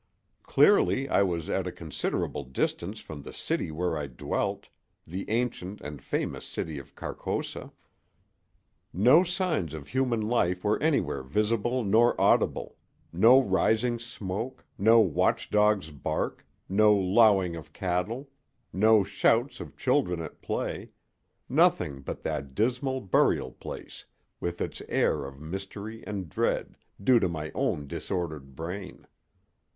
Clearly 0.41 1.07
I 1.07 1.21
was 1.21 1.47
at 1.47 1.67
a 1.67 1.71
considerable 1.71 2.43
distance 2.43 2.99
from 2.99 3.21
the 3.21 3.31
city 3.31 3.69
where 3.69 3.95
I 3.95 4.07
dwelt—the 4.07 5.29
ancient 5.29 5.79
and 5.81 6.01
famous 6.01 6.43
city 6.43 6.79
of 6.79 6.95
Carcosa. 6.95 7.71
No 8.91 9.23
signs 9.23 9.75
of 9.75 9.89
human 9.89 10.21
life 10.21 10.63
were 10.63 10.81
anywhere 10.81 11.21
visible 11.21 11.83
nor 11.83 12.19
audible; 12.19 12.77
no 13.13 13.39
rising 13.39 13.99
smoke, 13.99 14.65
no 14.75 14.99
watch 14.99 15.51
dog's 15.51 15.91
bark, 15.91 16.47
no 16.67 16.95
lowing 16.95 17.55
of 17.55 17.71
cattle, 17.71 18.27
no 18.73 19.03
shouts 19.03 19.59
of 19.59 19.77
children 19.77 20.19
at 20.19 20.41
play—nothing 20.41 22.01
but 22.01 22.23
that 22.23 22.55
dismal 22.55 23.01
burial 23.01 23.51
place, 23.51 24.03
with 24.39 24.61
its 24.61 24.81
air 24.89 25.25
of 25.25 25.39
mystery 25.39 26.03
and 26.07 26.27
dread, 26.27 26.75
due 27.03 27.19
to 27.19 27.29
my 27.29 27.51
own 27.53 27.85
disordered 27.85 28.55
brain. 28.55 29.05